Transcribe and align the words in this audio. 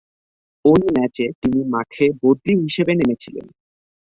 ঐ 0.65 0.73
ম্যাচে 0.95 1.25
তিনি 1.41 1.59
মাঠে 1.73 2.05
বদলি 2.21 2.53
হিসেবে 2.63 2.91
নেমেছিলেন। 2.99 3.45